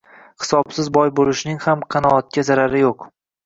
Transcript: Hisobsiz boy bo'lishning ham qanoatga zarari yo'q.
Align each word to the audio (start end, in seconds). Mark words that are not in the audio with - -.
Hisobsiz 0.45 0.89
boy 0.95 1.11
bo'lishning 1.21 1.61
ham 1.67 1.87
qanoatga 1.97 2.49
zarari 2.51 2.87
yo'q. 2.87 3.11